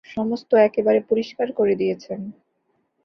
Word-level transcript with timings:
সমস্ত 0.05 0.51
একেবারে 0.67 0.99
পরিষ্কার 1.09 1.47
করে 1.53 1.73
দিয়েছেন। 1.75 2.19